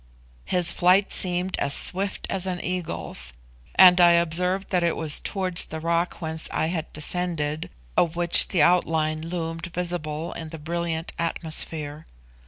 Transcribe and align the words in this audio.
His 0.45 0.71
flight 0.73 1.11
seemed 1.11 1.55
as 1.59 1.75
swift 1.75 2.25
as 2.27 2.47
an 2.47 2.59
eagle's; 2.65 3.33
and 3.75 4.01
I 4.01 4.13
observed 4.13 4.71
that 4.71 4.81
it 4.81 4.95
was 4.97 5.19
towards 5.19 5.65
the 5.65 5.79
rock 5.79 6.19
whence 6.19 6.49
I 6.51 6.65
had 6.73 6.91
descended, 6.91 7.69
of 7.95 8.15
which 8.15 8.47
the 8.47 8.63
outline 8.63 9.21
loomed 9.21 9.67
visible 9.67 10.33
in 10.33 10.49
the 10.49 10.57
brilliant 10.57 11.13
atmosphere. 11.19 12.07